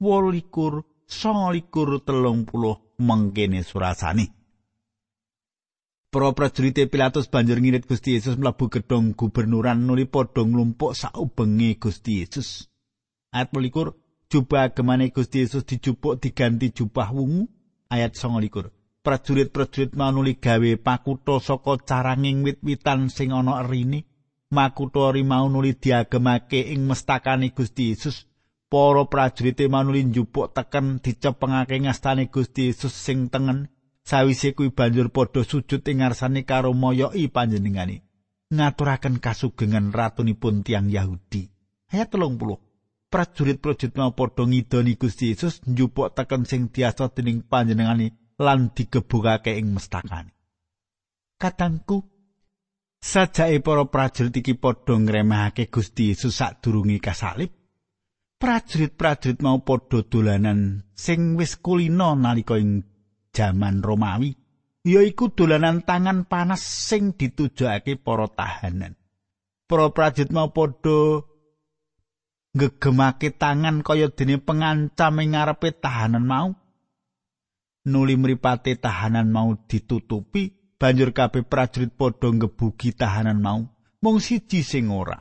18, 0.01 0.83
19, 1.09 2.01
30 2.05 2.99
mengkene 2.99 3.61
surasane. 3.63 4.25
Para 6.09 6.33
prajurit 6.33 6.89
Pilatus 6.89 7.29
banjur 7.29 7.61
ngirit 7.61 7.85
Gusti 7.85 8.17
Yesus 8.17 8.33
mlebu 8.41 8.65
gedung 8.73 9.13
gubernuran 9.13 9.85
nuli 9.85 10.09
padha 10.09 10.41
nglumpuk 10.41 10.97
saubenge 10.97 11.77
Gusti 11.77 12.25
Yesus. 12.25 12.65
Ayat 13.29 13.53
21 13.53 13.93
jubah 14.29 14.69
agemane 14.69 15.09
Gusti 15.09 15.43
Yesus 15.43 15.65
dijupuk 15.65 16.21
diganti 16.21 16.71
jubah 16.71 17.09
wungu. 17.11 17.49
Ayat 17.89 18.13
29 18.13 18.69
prajurit-prajurit 19.01 19.97
mau 19.97 20.13
nuli 20.13 20.37
gawe 20.37 20.71
pakutha 20.77 21.41
saka 21.41 21.81
caranging 21.81 22.45
wit-witan 22.45 23.09
sing 23.09 23.33
ana 23.33 23.65
erine. 23.65 24.05
Makutha 24.53 25.17
mau 25.25 25.49
nuli 25.49 25.73
diagemake 25.73 26.69
ing 26.69 26.85
mestakane 26.85 27.49
Gusti 27.51 27.89
Yesus. 27.89 28.29
Para 28.69 29.09
prajurit 29.09 29.57
mau 29.65 29.81
nuli 29.81 30.05
njupuk 30.05 30.53
teken 30.53 31.01
dicepengake 31.01 31.81
ngastane 31.81 32.29
Gusti 32.29 32.69
Yesus 32.69 32.93
sing 32.93 33.33
tengen. 33.33 33.73
sawise 34.09 34.57
kuwi 34.57 34.69
banjur 34.73 35.13
padha 35.13 35.45
sujud 35.45 35.85
ing 35.85 36.01
ngarsane 36.01 36.41
karo 36.49 36.73
moyoki 36.73 37.29
panjenengane 37.29 38.01
ngaturaken 38.49 39.21
kasugengan 39.21 39.93
ratunipun 39.93 40.65
tiang 40.65 40.89
Yahudi 40.89 41.45
ayat 41.93 42.09
30 42.09 42.68
prajurit-prajurit 43.09 43.95
mau 43.97 44.11
padha 44.13 44.43
ngidoni 44.45 44.93
Gusti 45.01 45.33
Yesus 45.33 45.61
njupuk 45.65 46.13
teken 46.15 46.45
sing 46.45 46.61
diasa 46.73 47.09
dening 47.15 47.41
panjenengane 47.51 48.07
lan 48.39 48.69
digebukake 48.75 49.57
ing 49.59 49.73
mestakane 49.75 50.31
katangku 51.41 51.97
sajake 53.01 53.59
para 53.65 53.83
prajurit 53.93 54.37
iki 54.37 54.53
padha 54.53 54.93
ngremehake 54.95 55.67
Gusti 55.73 56.13
Yesus 56.13 56.37
sadurunge 56.39 56.99
kasalib 57.01 57.51
prajurit-prajurit 58.41 59.39
mau 59.41 59.59
padha 59.67 59.99
dolanan 60.11 60.87
sing 60.93 61.35
wis 61.39 61.57
kulino 61.59 62.15
nalika 62.15 62.55
ing 62.55 62.85
jaman 63.35 63.81
Romawi 63.83 64.31
yaiku 64.83 65.35
dolanan 65.35 65.83
tangan 65.83 66.23
panas 66.25 66.63
sing 66.63 67.13
ditujokake 67.13 67.99
para 67.99 68.27
tahanan. 68.31 68.95
Para 69.67 69.91
prajurit 69.93 70.31
mau 70.33 70.49
padha 70.49 71.28
ngegemake 72.55 73.35
tangan 73.35 73.85
kaya 73.85 74.07
dene 74.13 74.37
pengancam 74.37 75.19
ing 75.21 75.35
ngarepe 75.35 75.69
tahanan 75.77 76.25
mau. 76.25 76.49
Nuli 77.89 78.15
mripate 78.19 78.77
tahanan 78.77 79.31
mau 79.31 79.55
ditutupi, 79.69 80.75
banjur 80.77 81.09
kabeh 81.15 81.47
prajurit 81.47 81.91
padha 81.95 82.29
ngebugi 82.29 82.93
tahanan 82.93 83.39
mau. 83.41 83.61
Mung 83.99 84.17
siji 84.23 84.63
sing 84.63 84.93
ora. 84.93 85.19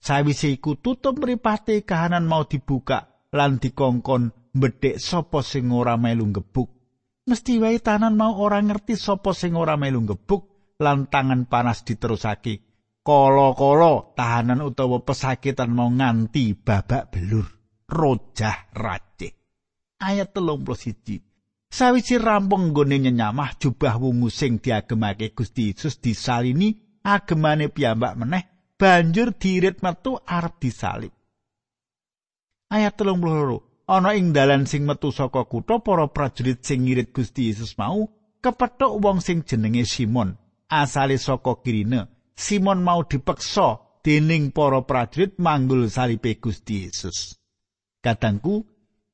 Sawise 0.00 0.48
iku 0.52 0.80
tutup 0.80 1.20
mripate 1.20 1.84
kahanan 1.84 2.24
mau 2.24 2.48
dibuka 2.48 3.28
lan 3.34 3.60
dikongkon 3.60 4.54
mbedhek 4.56 4.96
sapa 4.98 5.44
sing 5.44 5.70
ora 5.70 5.94
melu 6.00 6.26
ngebuk. 6.26 6.80
mesti 7.30 7.62
wae 7.62 7.78
tanan 7.78 8.18
mau 8.18 8.34
ora 8.42 8.58
ngerti 8.58 8.98
sapa 8.98 9.30
sing 9.30 9.54
ora 9.54 9.78
melu 9.78 10.02
gebuk 10.02 10.74
lan 10.82 11.06
tangan 11.06 11.46
panas 11.46 11.86
diterusake 11.86 12.69
kala-kala 13.10 14.14
tahanan 14.14 14.62
utawa 14.62 15.02
pesakitan 15.02 15.74
mau 15.74 15.90
nganti 15.90 16.54
babak 16.54 17.10
belur. 17.10 17.46
Rojah 17.90 18.70
race 18.70 19.40
ayat 19.98 20.32
31 20.32 21.20
sawisi 21.66 22.16
rampung 22.16 22.72
nggone 22.72 23.02
nyenyamah 23.02 23.60
jubah 23.60 24.00
wungu 24.00 24.32
sing 24.32 24.62
diagemake 24.62 25.36
Gusti 25.36 25.70
Yesus 25.74 25.98
disalini 25.98 26.78
agemane 27.04 27.68
piyambak 27.68 28.14
meneh 28.14 28.74
banjur 28.80 29.36
diirit 29.36 29.84
metu 29.84 30.16
arep 30.22 30.54
disalib. 30.62 31.12
Ayat 32.70 32.94
32 32.94 33.90
ana 33.90 34.14
ing 34.14 34.30
dalan 34.30 34.64
sing 34.64 34.86
metu 34.86 35.10
saka 35.10 35.44
kutha 35.50 35.82
para 35.82 36.06
prajurit 36.08 36.62
sing 36.62 36.86
ngirit 36.86 37.10
Gusti 37.10 37.50
Yesus 37.50 37.74
mau 37.74 38.06
kepethuk 38.40 39.02
wong 39.02 39.18
sing 39.18 39.42
jenenge 39.42 39.84
Simon 39.84 40.38
asale 40.70 41.18
saka 41.18 41.58
Kirine 41.60 42.19
Simon 42.40 42.80
mau 42.80 43.04
dipeksa 43.04 44.00
dening 44.00 44.48
para 44.48 44.80
prajurit 44.88 45.36
manggul 45.36 45.92
salipe 45.92 46.40
Gusti 46.40 46.88
Yesus 46.88 47.36
kadangku 48.00 48.64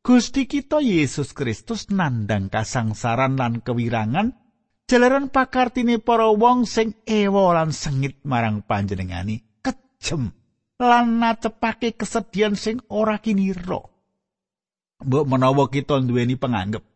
Gusti 0.06 0.46
kita 0.46 0.78
Yesus 0.78 1.34
Kristus 1.34 1.90
nandang 1.90 2.46
kasangsaran 2.46 3.34
lan 3.34 3.66
kewirangan 3.66 4.30
jalaran 4.86 5.26
pakartine 5.34 5.98
para 5.98 6.30
wong 6.30 6.70
sing 6.70 6.94
ewa 7.02 7.58
lan 7.58 7.74
sengit 7.74 8.22
marang 8.22 8.62
panjenengani 8.62 9.42
kejem 9.58 10.30
lan 10.78 11.18
nacepake 11.18 11.98
kesedihan 11.98 12.54
sing 12.54 12.78
ora 12.86 13.18
kinira 13.18 13.82
Mbok 15.02 15.24
menawa 15.26 15.66
kita 15.66 15.98
duweni 15.98 16.38
penganggep 16.38 16.86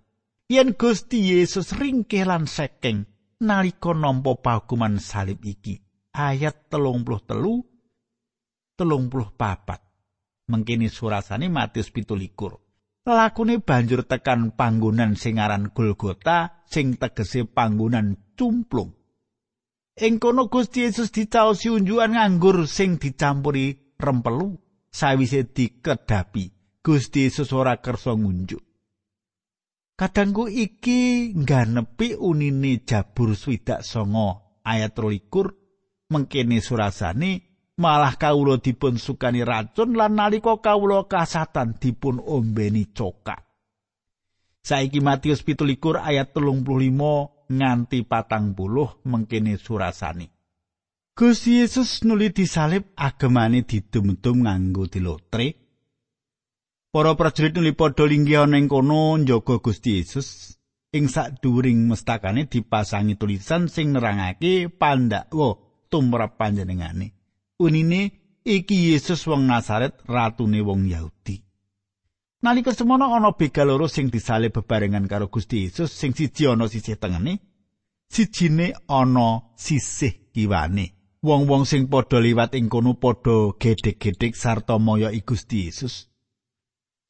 yen 0.47 0.79
Gusti 0.79 1.35
Yesus 1.35 1.75
ringkeh 1.75 2.23
lan 2.23 2.47
sekeng 2.47 3.11
nalika 3.43 3.97
nampa 3.97 4.37
pahukuman 4.37 5.01
salib 5.01 5.43
iki. 5.43 5.90
Ayat 6.11 6.67
telung 6.67 7.07
puluh 7.07 7.23
telu, 7.23 7.63
telung 8.75 9.07
puluh 9.07 9.31
papat. 9.31 9.79
Mengkini 10.51 10.91
surasane 10.91 11.47
Matius 11.47 11.95
pitulikur. 11.95 12.59
Lakune 13.07 13.63
banjur 13.63 14.03
tekan 14.03 14.53
panggonan 14.59 15.15
sing 15.15 15.39
aran 15.39 15.71
Golgota 15.71 16.67
sing 16.67 16.99
tegese 16.99 17.47
panggonan 17.47 18.35
cumplung. 18.35 18.93
Ing 20.01 20.19
kono 20.19 20.51
Gusti 20.51 20.87
Yesus 20.87 21.15
dicaosi 21.15 21.71
unjukan 21.71 22.19
nganggur 22.19 22.67
sing 22.67 22.99
dicampuri 22.99 23.95
rempelu 23.95 24.59
sawise 24.91 25.47
dikedapi. 25.47 26.51
Gusti 26.81 27.29
Yesus 27.29 27.53
ora 27.53 27.79
kersa 27.79 28.17
ngunjuk. 28.17 28.65
Kadangku 29.95 30.49
iki 30.49 31.31
ngganepi 31.37 32.17
unine 32.17 32.81
Jabur 32.89 33.37
swidak 33.37 33.85
songo 33.85 34.59
ayat 34.65 34.97
rolikur 34.97 35.60
mengkene 36.11 36.59
surasane 36.59 37.51
malah 37.81 38.21
kawula 38.21 38.61
dipun 38.61 39.01
sukani 39.01 39.41
racun 39.41 39.97
lan 39.97 40.19
nalika 40.19 40.61
kawula 40.61 41.09
kasatan 41.09 41.81
dipun 41.81 42.21
ombeni 42.21 42.93
cokak. 42.93 43.41
Saiki 44.61 45.01
Matius 45.01 45.41
17 45.41 45.97
ayat 45.97 46.37
35 46.37 47.49
nganti 47.49 48.05
patang 48.05 48.53
puluh 48.53 49.01
mengkene 49.09 49.57
surasane. 49.57 50.29
Gusti 51.17 51.65
Yesus 51.65 52.05
nuli 52.05 52.29
disalib 52.33 52.93
agemane 52.97 53.65
didum-dum 53.65 54.45
nganggo 54.45 54.85
dilotre. 54.87 55.49
Para 56.93 57.17
prajurit 57.17 57.57
nuli 57.57 57.73
padha 57.73 58.05
linggih 58.05 58.45
ana 58.45 58.61
ing 58.61 58.69
kono 58.69 59.17
njaga 59.17 59.57
Gusti 59.65 60.01
Yesus. 60.01 60.59
Ing 60.91 61.07
sadhuwuring 61.07 61.87
mestakane 61.87 62.51
dipasangi 62.51 63.15
tulisan 63.15 63.71
sing 63.71 63.95
nerangake 63.95 64.67
pandakwa 64.75 65.70
tumrap 65.91 66.39
panjenengane. 66.39 67.13
Unine 67.59 68.13
iki 68.45 68.91
Yesus 68.91 69.27
wong 69.27 69.45
Nazaret, 69.47 70.01
ratune 70.09 70.61
wong 70.63 70.89
Yahudi. 70.89 71.43
Nalika 72.43 72.73
semono 72.73 73.13
ana 73.13 73.37
begal 73.37 73.69
loro 73.69 73.87
sing 73.87 74.09
disalib 74.09 74.57
bebarengan 74.57 75.05
karo 75.05 75.29
Gusti 75.29 75.69
Yesus 75.69 75.93
sing 75.93 76.17
siji 76.17 76.49
ana 76.49 76.69
sisih 76.73 76.97
tengene, 76.97 77.37
sijine 78.09 78.73
ana 78.89 79.53
sisih 79.57 80.33
kiwane. 80.33 80.97
Wong-wong 81.21 81.69
sing 81.69 81.85
padha 81.93 82.17
liwat 82.17 82.57
ing 82.57 82.73
kono 82.73 82.97
padha 82.97 83.53
gedhe-gedhe 83.61 84.33
sarta 84.33 84.79
moyo 84.81 85.13
Gusti 85.21 85.69
Yesus. 85.69 86.09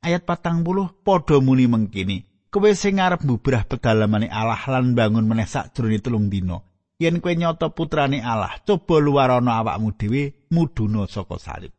Ayat 0.02 0.26
patang 0.26 0.66
puluh 0.66 0.90
padha 1.06 1.38
muni 1.38 1.70
mengkini. 1.70 2.26
Kowe 2.50 2.74
sing 2.74 2.98
arep 2.98 3.22
mbubrah 3.22 3.62
pedalamane 3.70 4.26
Allah 4.26 4.58
lan 4.66 4.98
bangun 4.98 5.30
meneh 5.30 5.46
sakjroning 5.46 6.02
telung 6.02 6.26
dina. 6.26 6.58
Yen 7.00 7.24
kowe 7.24 7.32
nyata 7.32 7.72
putrane 7.72 8.20
Allah, 8.20 8.60
coba 8.68 9.00
luwarana 9.00 9.64
awakmu 9.64 9.96
dhewe 9.96 10.46
mudhuna 10.52 11.08
saka 11.08 11.40
salib. 11.40 11.72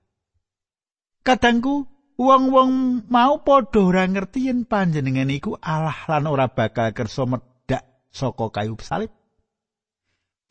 Kadangku, 1.21 1.85
wong-wong 2.17 3.05
mau 3.05 3.45
padha 3.45 3.79
ora 3.85 4.09
ngerti 4.09 4.49
yen 4.49 4.65
panjenengan 4.65 5.29
iku 5.29 5.61
Allah 5.61 5.95
lan 6.09 6.25
ora 6.25 6.49
bakal 6.49 6.89
kersa 6.97 7.29
medhak 7.29 7.85
saka 8.09 8.49
kayu 8.49 8.73
salib. 8.81 9.13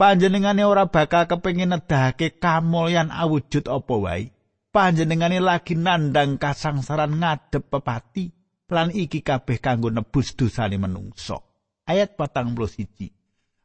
panjenengane 0.01 0.65
ora 0.65 0.89
bakal 0.89 1.29
kepengin 1.29 1.77
nedahake 1.77 2.41
kamulyan 2.41 3.13
awujud 3.13 3.69
apa 3.69 3.95
wae 4.01 4.33
panjenengane 4.73 5.45
lagi 5.45 5.77
nandang 5.77 6.41
kasangsaran 6.41 7.21
ngadep 7.21 7.69
pepati 7.69 8.33
lan 8.73 8.89
iki 8.97 9.21
kabeh 9.21 9.61
kanggo 9.61 9.93
nebus 9.93 10.33
dosane 10.33 10.81
menungso 10.81 11.45
ayat 11.85 12.17
41 12.17 13.20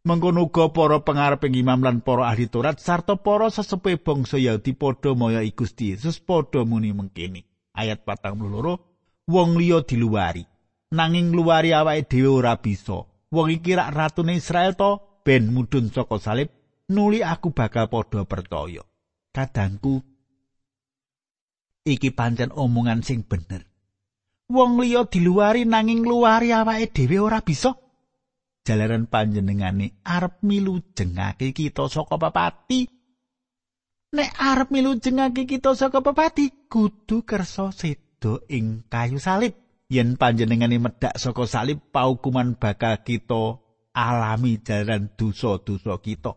mengkono 0.06 0.46
uga 0.46 0.70
para 0.70 1.02
pengareping 1.02 1.58
imam 1.58 1.82
lan 1.82 1.98
para 2.06 2.30
ahli 2.30 2.46
Taurat 2.46 2.78
sarta 2.78 3.18
para 3.18 3.50
sesepuh 3.50 3.98
bangsa 3.98 4.38
Yahudi 4.38 4.78
padha 4.78 5.18
moyo 5.18 5.42
Gusti 5.58 5.98
Yesus 5.98 6.22
padha 6.22 6.62
muni 6.62 6.94
mengkini. 6.94 7.42
Ayat 7.74 8.06
42 8.06 9.26
wong 9.26 9.50
liya 9.58 9.82
diluwari. 9.82 10.46
Nanging 10.94 11.34
luwari 11.34 11.74
awake 11.74 12.06
dhewe 12.08 12.30
ora 12.30 12.62
bisa. 12.62 13.10
Wong 13.34 13.50
iki 13.50 13.74
rak 13.74 13.92
ratune 13.92 14.38
Israel 14.38 14.78
to 14.78 15.22
ben 15.26 15.50
mudhun 15.50 15.90
saka 15.90 16.22
salib 16.22 16.54
nuli 16.88 17.26
aku 17.26 17.52
bakal 17.52 17.90
padha 17.90 18.24
percaya. 18.30 18.86
Kadangku 19.34 20.06
iki 21.82 22.14
pancen 22.14 22.54
omongan 22.54 23.02
sing 23.02 23.26
bener. 23.26 23.66
Wong 24.54 24.78
liya 24.78 25.10
diluari 25.10 25.66
nanging 25.66 26.06
luari 26.06 26.54
awake 26.54 26.94
dhewe 26.94 27.18
ora 27.18 27.42
bisa 27.42 27.74
jalaran 28.66 29.06
panjenengane 29.06 30.02
arep 30.02 30.42
milu 30.42 30.82
jengake 30.98 31.54
kita 31.54 31.86
saka 31.86 32.18
pepati 32.18 32.90
nek 34.18 34.32
arep 34.42 34.74
milu 34.74 34.98
jengake 34.98 35.46
kita 35.46 35.78
saka 35.78 36.02
pepati 36.02 36.66
kudu 36.66 37.22
kersa 37.22 37.70
sedo 37.70 38.42
ing 38.50 38.90
kayu 38.90 39.22
salib 39.22 39.54
yen 39.88 40.18
panjenengane 40.18 40.82
medhak 40.82 41.14
saka 41.16 41.46
salib 41.46 41.80
paukuman 41.94 42.58
bakal 42.58 43.00
kita 43.06 43.62
alami 43.96 44.60
jaran 44.60 45.16
dosa-dosa 45.16 45.96
kita. 46.04 46.36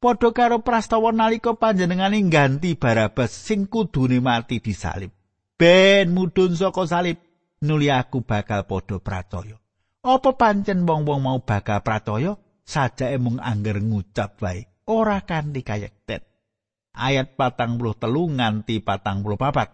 Padha 0.00 0.32
karo 0.32 0.64
prastawa 0.64 1.12
nalika 1.12 1.52
panjenengane 1.60 2.24
ganti 2.32 2.72
Barabas 2.72 3.36
sing 3.36 3.68
kudune 3.68 4.24
mati 4.24 4.64
disalib. 4.64 5.12
Ben 5.60 6.08
mudhun 6.16 6.56
saka 6.56 6.88
salib 6.88 7.20
nuli 7.60 7.92
aku 7.92 8.24
bakal 8.24 8.64
padha 8.64 8.96
percaya. 8.96 9.59
Apa 10.00 10.32
pancen 10.32 10.88
wong-wong 10.88 11.20
mau 11.20 11.38
bakal 11.44 11.84
percaya 11.84 12.40
sajake 12.64 13.20
mung 13.20 13.36
angger 13.36 13.84
ngucap 13.84 14.40
wae 14.40 14.64
ora 14.88 15.20
kanthi 15.28 15.60
kayekten. 15.60 16.24
Ayat 16.96 17.36
patang 17.36 17.76
puluh 17.76 17.94
telu 17.94 18.32
nganti 18.32 18.80
patang 18.80 19.20
puluh 19.20 19.36
papat. 19.36 19.70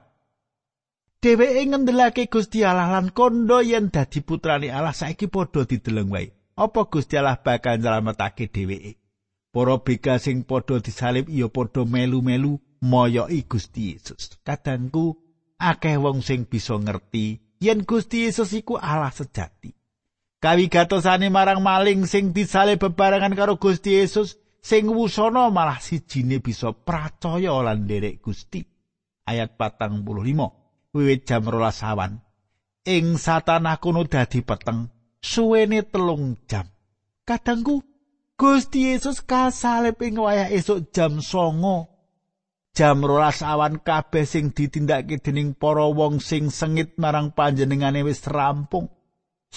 Dheweke 1.23 1.62
ngendelake 1.71 2.27
Gusti 2.27 2.67
Allah 2.67 2.91
lan 2.93 3.15
kondo 3.15 3.62
yen 3.62 3.89
dadi 3.89 4.21
putrane 4.21 4.69
Allah 4.69 4.93
saiki 4.93 5.31
padha 5.31 5.62
dideleng 5.65 6.11
wae. 6.11 6.29
apa 6.57 6.89
Gusti 6.89 7.21
Allah 7.21 7.37
bakal 7.37 7.77
nyelametake 7.79 8.49
dheweke. 8.49 8.97
Para 9.53 9.77
bega 9.81 10.17
sing 10.17 10.45
padha 10.45 10.81
disalib 10.81 11.29
iya 11.29 11.49
padha 11.53 11.85
melu-melu 11.85 12.57
moyoki 12.81 13.45
Gusti 13.45 13.93
Yesus. 13.93 14.41
Kadangku 14.41 15.21
akeh 15.61 16.01
wong 16.01 16.25
sing 16.25 16.49
bisa 16.49 16.77
ngerti 16.81 17.57
yen 17.61 17.85
Gusti 17.85 18.25
Yesus 18.25 18.57
iku 18.57 18.81
Allah 18.81 19.12
sejati. 19.12 19.76
Kawigatosane 20.42 21.33
marang 21.33 21.64
maling 21.64 22.05
sing 22.05 22.37
disalib 22.37 22.83
bebarengan 22.83 23.33
karo 23.33 23.57
Gusti 23.57 23.96
Yesus 23.96 24.37
sing 24.61 24.90
wusana 24.92 25.49
malah 25.49 25.81
sijine 25.81 26.44
bisa 26.44 26.77
percaya 26.77 27.57
lan 27.64 27.88
nderek 27.88 28.20
Gusti. 28.20 28.61
Ayat 29.27 29.59
patang 29.59 30.07
puluh 30.07 30.22
lima. 30.22 30.53
Wiwit 30.94 31.27
jam 31.27 31.44
rolas 31.49 31.83
awan. 31.83 32.22
Ing 32.87 33.18
satanah 33.18 33.83
kuno 33.83 34.07
dadi 34.07 34.40
peteng. 34.40 34.96
suwene 35.27 35.83
telung 35.83 36.38
jam. 36.46 36.70
Kadangku 37.27 37.83
Gusti 38.38 38.92
Yesus 38.92 39.25
kasalib 39.25 39.99
ing 40.05 40.20
wayah 40.20 40.53
esuk 40.53 40.92
jam 40.94 41.18
songo. 41.18 41.90
Jam 42.77 43.01
rolas 43.01 43.40
awan 43.40 43.81
kabeh 43.81 44.29
sing 44.29 44.53
ditindakake 44.53 45.18
dening 45.25 45.57
para 45.57 45.88
wong 45.88 46.20
sing 46.20 46.53
sengit 46.53 46.94
marang 47.01 47.33
panjenengane 47.33 48.05
wis 48.05 48.22
rampung. 48.29 48.92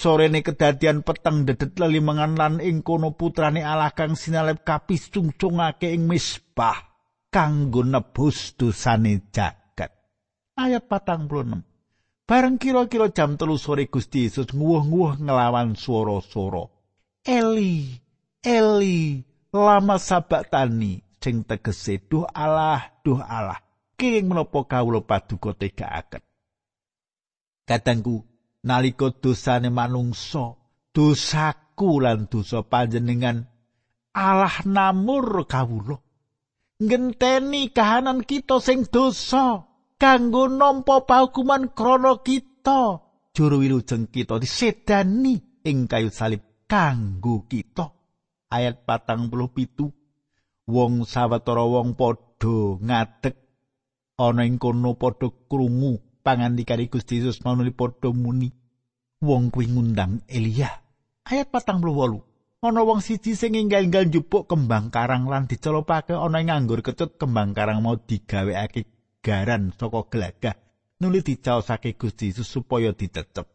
Sorene 0.00 0.40
kedadian 0.40 1.04
peteng 1.04 1.44
dedet 1.44 1.76
lelimengan 1.76 2.32
lan 2.32 2.56
ing 2.64 2.80
kono 2.80 3.12
putrane 3.12 3.60
Allah 3.60 3.92
kang 3.92 4.16
sinalib 4.16 4.64
kapisungcungake 4.64 5.92
ing 5.92 6.08
misbah 6.08 6.88
kanggo 7.28 7.84
nebus 7.84 8.56
dosane 8.56 9.28
jagat. 9.28 9.92
Ayat 10.56 10.88
46. 10.88 12.24
Bareng 12.24 12.56
kira-kira 12.56 13.12
jam 13.12 13.36
telu 13.36 13.60
sore 13.60 13.92
Gusti 13.92 14.24
Yesus 14.24 14.56
nguwuh-nguwuh 14.56 15.20
ngelawan 15.20 15.76
swara-swara. 15.76 16.64
Eli, 17.20 18.00
Eli, 18.40 19.20
lama 19.52 20.00
sabatani 20.00 21.04
sing 21.20 21.44
tegese 21.44 22.00
duh 22.08 22.24
Allah, 22.24 22.88
duh 23.04 23.20
Allah. 23.20 23.60
Kiring 24.00 24.32
menapa 24.32 24.64
kawula 24.64 25.04
paduka 25.04 25.52
tegakaken. 25.52 26.24
Kadangku 27.68 28.29
nalika 28.66 29.12
dosane 29.12 29.68
manungsa, 29.68 30.56
dosaku 30.92 32.00
lan 32.02 32.28
dosa 32.28 32.64
panjenengan 32.64 33.46
Allah 34.16 34.60
namur 34.66 35.46
kawula. 35.46 36.00
Ngenteni 36.80 37.70
kahanan 37.70 38.24
kita 38.24 38.58
sing 38.58 38.88
dosa. 38.88 39.70
kanggo 40.00 40.48
nampa 40.48 41.04
paukuman 41.04 41.76
krana 41.76 42.24
kita 42.24 43.04
juru 43.36 43.60
wilujeng 43.60 44.08
kita 44.08 44.40
disedani 44.40 45.60
ing 45.60 45.84
kayu 45.84 46.08
salib 46.08 46.40
kanggo 46.64 47.44
kita 47.44 47.92
ayat 48.48 48.88
patang 48.88 49.28
puluh 49.28 49.52
pitu 49.52 49.92
wong 50.64 51.04
sawetara 51.04 51.68
wong 51.68 52.00
padha 52.00 52.80
ngadeg 52.80 53.36
ana 54.16 54.48
ing 54.48 54.56
kono 54.56 54.96
padha 54.96 55.28
krungu 55.28 56.00
pangandikane 56.30 56.86
Gusti 56.86 57.18
Yesus 57.18 57.42
manuli 57.42 57.74
padha 57.74 58.14
muni 58.14 58.54
wong 59.18 59.50
kuwi 59.50 59.66
ngundang 59.66 60.22
Elia 60.30 60.70
ayat 61.26 61.50
patang 61.50 61.82
puluh 61.82 61.98
wolu 61.98 62.18
ana 62.62 62.86
wong 62.86 63.02
siji 63.02 63.34
sing 63.34 63.58
enggal-enggal 63.58 64.06
njupuk 64.06 64.46
kembang 64.46 64.94
karang 64.94 65.26
lan 65.26 65.50
dicelopake 65.50 66.14
ana 66.14 66.38
ing 66.38 66.54
nganggur 66.54 66.86
kecut 66.86 67.18
kembang 67.18 67.50
karang 67.50 67.82
mau 67.82 67.98
digawekake 67.98 68.86
garan 69.26 69.74
saka 69.74 70.06
gelagah 70.06 70.54
nuli 71.02 71.24
dicaosake 71.24 71.96
Gusti 71.96 72.30
Yesus 72.30 72.46
supaya 72.46 72.92
dicecep. 72.92 73.48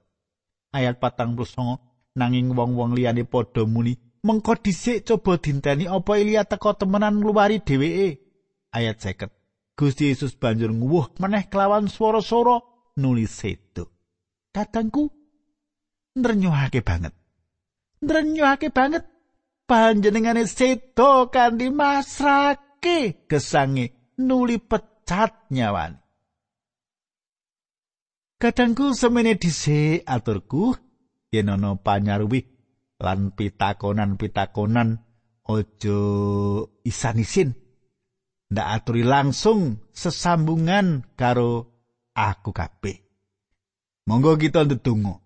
Ayat 0.76 1.00
patang 1.00 1.38
songo 1.48 1.80
nanging 2.18 2.52
wong-wong 2.52 2.98
liyane 2.98 3.24
padha 3.24 3.64
muni 3.64 3.96
mengko 4.26 4.58
dhisik 4.60 5.06
coba 5.08 5.38
dinteni 5.40 5.86
apa 5.88 6.12
Elia 6.20 6.44
teko 6.44 6.76
temenan 6.76 7.22
ngluwari 7.22 7.62
dheweke. 7.62 8.20
Ayat 8.76 9.00
50. 9.00 9.45
Gusti 9.76 10.08
Yesus 10.08 10.40
banjur 10.40 10.72
nguwuh 10.72 11.20
meneh 11.20 11.52
kelawan 11.52 11.92
swara-swara 11.92 12.64
nuli 12.96 13.28
sedo. 13.28 13.92
Kadangku 14.56 15.12
nrenyuhake 16.16 16.80
banget. 16.80 17.12
Nrenyuhake 18.00 18.72
banget 18.72 19.04
panjenengane 19.68 20.48
sedo 20.48 21.28
kanthi 21.28 21.68
masrake 21.76 23.28
gesange 23.28 24.16
nuli 24.16 24.64
pet 24.64 25.04
cat 25.04 25.52
nyawan. 25.52 26.00
Kadangku 28.40 28.96
semene 28.96 29.36
dhisik 29.36 30.08
aturku 30.08 30.72
yen 31.36 31.52
ana 31.52 31.76
panyaruwi 31.76 32.48
lan 33.04 33.36
pitakonan-pitakonan 33.36 35.04
aja 35.52 36.00
isan-isin 36.88 37.65
ndak 38.50 38.68
aturi 38.82 39.02
langsung 39.02 39.82
sesambungan 39.96 41.04
karo 41.18 41.70
aku 42.14 42.52
kabeh. 42.54 43.02
Monggo 44.06 44.38
kita 44.38 44.64
ndedonga. 44.66 45.18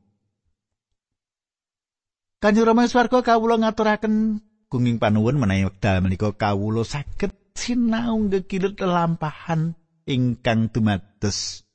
Kanjeng 2.40 2.64
Rama 2.64 2.88
swarga 2.88 3.20
kawula 3.20 3.60
ngaturaken 3.60 4.40
kenging 4.72 4.96
panuwun 4.96 5.36
menawi 5.36 5.68
wekdal 5.68 6.00
menika 6.00 6.32
kawula 6.32 6.88
saged 6.88 7.36
sinau 7.52 8.16
ngekilut 8.16 8.80
lelampahan 8.80 9.76
ingkang 10.08 10.72
dumados. 10.72 11.68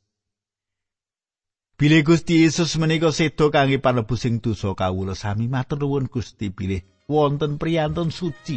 Bilih 1.76 2.06
Gusti 2.06 2.40
Yesus 2.46 2.80
menika 2.80 3.12
sedo 3.12 3.52
kangge 3.52 3.76
panebusing 3.76 4.40
dosa 4.40 4.72
kawula 4.72 5.12
sami 5.12 5.52
matur 5.52 5.84
nuwun 5.84 6.08
Gusti 6.08 6.48
bilih 6.48 6.80
wonten 7.04 7.60
priyantun 7.60 8.08
suci 8.08 8.56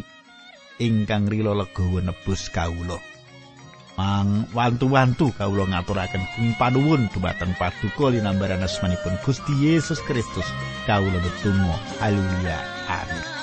ingkang 0.78 1.30
rila 1.30 1.54
legawa 1.54 2.02
nebus 2.02 2.50
kawula. 2.50 2.98
Mang 3.98 4.46
wantu-wantu 4.54 5.34
kawula 5.34 5.66
ngaturaken 5.74 6.22
ing 6.38 6.54
panuwun 6.62 7.10
dumateng 7.10 7.58
paduka 7.58 8.13
linambaran 8.13 8.62
asmanipun 8.62 9.18
Gusti 9.26 9.54
Yesus 9.58 9.98
Kristus. 10.06 10.46
Kawula 10.86 11.18
netunggal. 11.18 11.82
Haleluya. 11.98 12.60
Amin. 12.88 13.37